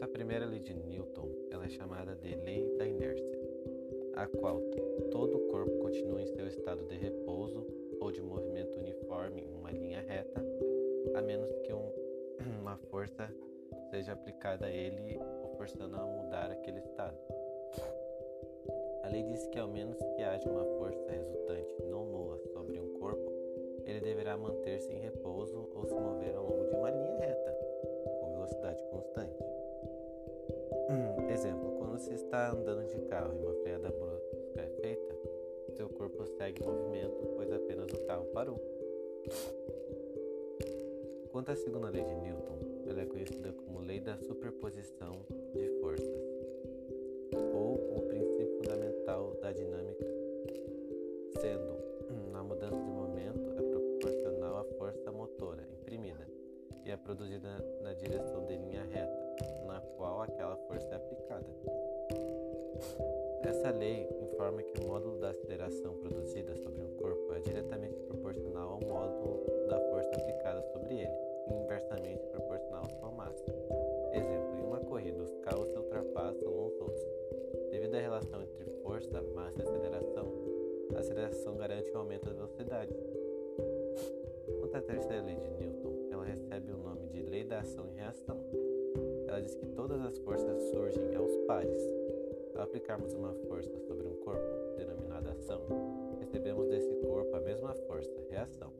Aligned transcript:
Quanto 0.00 0.12
à 0.12 0.14
primeira 0.14 0.46
lei 0.46 0.60
de 0.60 0.72
Newton, 0.72 1.28
ela 1.50 1.66
é 1.66 1.68
chamada 1.68 2.16
de 2.16 2.34
lei 2.34 2.74
da 2.78 2.86
inércia, 2.86 3.38
a 4.14 4.26
qual 4.26 4.58
todo 5.10 5.36
o 5.36 5.48
corpo 5.48 5.76
continua 5.76 6.22
em 6.22 6.26
seu 6.26 6.46
estado 6.46 6.86
de 6.86 6.96
repouso 6.96 7.66
ou 8.00 8.10
de 8.10 8.22
movimento 8.22 8.78
uniforme 8.78 9.42
em 9.42 9.52
uma 9.52 9.70
linha 9.70 10.00
reta, 10.00 10.42
a 11.14 11.20
menos 11.20 11.52
que 11.58 11.74
um, 11.74 11.92
uma 12.62 12.78
força 12.90 13.30
seja 13.90 14.12
aplicada 14.12 14.64
a 14.64 14.70
ele, 14.70 15.20
o 15.44 15.54
forçando 15.58 15.94
a 15.96 16.06
mudar 16.06 16.50
aquele 16.50 16.78
estado. 16.78 17.18
A 19.02 19.08
lei 19.08 19.22
diz 19.24 19.46
que, 19.48 19.58
ao 19.58 19.68
menos 19.68 19.98
que 19.98 20.22
haja 20.22 20.48
uma 20.48 20.64
força 20.78 21.10
resultante 21.10 21.74
não 21.90 22.06
nula 22.06 22.38
sobre 22.54 22.80
um 22.80 22.98
corpo, 22.98 23.30
ele 23.84 24.00
deverá 24.00 24.34
manter-se 24.34 24.90
em 24.90 25.00
repouso 25.00 25.68
ou 25.74 25.84
Se 32.00 32.14
está 32.14 32.50
andando 32.50 32.86
de 32.86 32.98
carro 33.08 33.34
e 33.34 33.44
uma 33.44 33.52
freada 33.62 33.90
brusca 33.90 34.36
é 34.56 34.66
feita, 34.80 35.14
seu 35.76 35.86
corpo 35.90 36.24
segue 36.38 36.64
movimento, 36.64 37.34
pois 37.36 37.52
apenas 37.52 37.92
o 37.92 38.06
carro 38.06 38.24
parou. 38.32 38.58
Quanto 41.30 41.52
à 41.52 41.56
segunda 41.56 41.90
lei 41.90 42.02
de 42.02 42.14
Newton, 42.14 42.58
ela 42.88 43.02
é 43.02 43.04
conhecida 43.04 43.52
como 43.52 43.80
lei 43.80 44.00
da 44.00 44.16
superposição 44.16 45.20
de 45.54 45.68
forças, 45.82 46.24
ou 47.52 47.74
o 47.74 48.02
princípio 48.08 48.56
fundamental 48.56 49.36
da 49.42 49.52
dinâmica, 49.52 50.06
sendo 51.38 52.32
a 52.32 52.42
mudança 52.42 52.80
de 52.80 52.90
momento 52.90 53.52
é 53.58 53.62
proporcional 53.62 54.56
à 54.56 54.64
força 54.78 55.12
motora 55.12 55.68
imprimida 55.82 56.26
e 56.86 56.90
é 56.90 56.96
produzida 56.96 57.62
na 57.82 57.92
direção 57.92 58.39
Essa 63.50 63.72
lei 63.72 64.08
informa 64.22 64.62
que 64.62 64.80
o 64.80 64.86
módulo 64.86 65.18
da 65.18 65.30
aceleração 65.30 65.94
produzida 65.94 66.54
sobre 66.54 66.84
um 66.84 66.94
corpo 66.94 67.34
é 67.34 67.40
diretamente 67.40 68.00
proporcional 68.04 68.74
ao 68.74 68.80
módulo 68.80 69.44
da 69.68 69.76
força 69.90 70.08
aplicada 70.14 70.62
sobre 70.72 71.00
ele, 71.00 71.12
e 71.50 71.54
inversamente 71.54 72.24
proporcional 72.28 72.84
à 72.84 72.88
sua 72.90 73.10
massa. 73.10 73.44
Exemplo: 74.12 74.56
em 74.56 74.62
uma 74.62 74.78
corrida, 74.78 75.20
os 75.20 75.34
carros 75.38 75.68
se 75.68 75.76
ultrapassam 75.76 76.48
uns 76.48 76.80
outros. 76.80 77.04
Devido 77.72 77.96
à 77.96 77.98
relação 77.98 78.40
entre 78.40 78.64
força, 78.84 79.20
massa 79.34 79.58
e 79.58 79.62
aceleração, 79.62 80.32
a 80.94 80.98
aceleração 81.00 81.56
garante 81.56 81.90
o 81.90 81.98
aumento 81.98 82.26
da 82.26 82.32
velocidade. 82.32 82.94
Quanto 84.60 84.76
à 84.76 84.80
terceira 84.80 85.24
lei 85.24 85.34
de 85.34 85.50
Newton, 85.50 86.08
ela 86.12 86.24
recebe 86.24 86.70
o 86.70 86.78
nome 86.78 87.08
de 87.08 87.22
lei 87.22 87.42
da 87.42 87.58
ação 87.58 87.84
e 87.88 87.96
reação. 87.96 88.38
Ela 89.26 89.42
diz 89.42 89.56
que 89.56 89.66
todas 89.66 90.00
as 90.02 90.16
forças 90.18 90.62
surgem 90.70 91.16
aos 91.16 91.36
pares. 91.48 92.09
Ao 92.60 92.66
aplicarmos 92.66 93.14
uma 93.14 93.32
força 93.48 93.74
sobre 93.86 94.06
um 94.06 94.16
corpo, 94.16 94.76
denominada 94.76 95.30
ação, 95.30 95.62
recebemos 96.18 96.68
desse 96.68 96.94
corpo 96.96 97.34
a 97.34 97.40
mesma 97.40 97.72
força, 97.88 98.10
reação, 98.28 98.70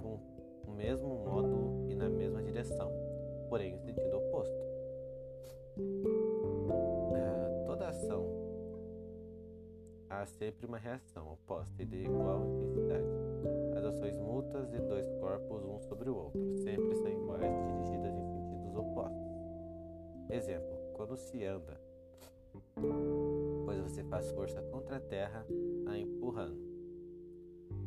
com 0.00 0.20
o 0.64 0.70
mesmo 0.70 1.08
modo 1.08 1.90
e 1.90 1.96
na 1.96 2.08
mesma 2.08 2.40
direção, 2.40 2.92
porém 3.48 3.74
em 3.74 3.78
sentido 3.80 4.18
oposto. 4.18 4.54
É, 7.16 7.64
toda 7.66 7.88
ação 7.88 8.24
há 10.08 10.24
sempre 10.24 10.64
uma 10.64 10.78
reação 10.78 11.32
oposta 11.32 11.82
e 11.82 11.86
de 11.86 12.04
igual 12.04 12.46
intensidade. 12.46 13.04
As 13.76 13.84
ações 13.84 14.16
mútuas 14.16 14.70
de 14.70 14.78
dois 14.78 15.08
corpos 15.18 15.64
um 15.64 15.80
sobre 15.80 16.08
o 16.08 16.14
outro 16.14 16.56
sempre 16.58 16.94
são 16.94 17.08
iguais, 17.08 17.52
dirigidas 17.66 18.14
em 18.14 18.28
sentidos 18.28 18.76
opostos. 18.76 19.26
Exemplo: 20.30 20.78
quando 20.94 21.16
se 21.16 21.44
anda, 21.44 21.84
pois 23.64 23.80
você 23.80 24.04
faz 24.04 24.30
força 24.32 24.60
contra 24.62 24.96
a 24.96 25.00
Terra 25.00 25.46
a 25.86 25.98
empurrando. 25.98 26.60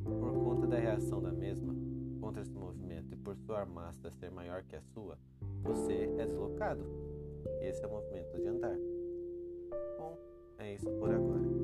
Por 0.04 0.34
conta 0.44 0.68
da 0.68 0.78
reação 0.78 1.22
da 1.22 1.32
mesma 1.32 1.76
contra 2.20 2.42
esse 2.42 2.54
movimento 2.54 3.14
e 3.14 3.18
por 3.18 3.36
sua 3.38 3.66
massa 3.66 4.12
ser 4.12 4.32
maior 4.32 4.64
que 4.64 4.76
a 4.76 4.82
sua, 4.82 5.18
você 5.64 5.94
é 6.18 6.26
deslocado. 6.26 6.84
Esse 7.62 7.84
é 7.84 7.88
o 7.88 7.92
movimento 7.92 8.38
de 8.38 8.48
andar. 8.48 8.78
Bom, 9.98 10.18
é 10.58 10.76
isso 10.76 10.90
por 10.92 11.12
agora. 11.12 11.59